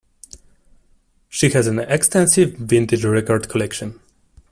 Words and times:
She 1.29 1.51
has 1.51 1.67
an 1.67 1.77
extensive 1.77 2.55
vintage 2.55 3.05
record 3.05 3.47
collection. 3.49 3.99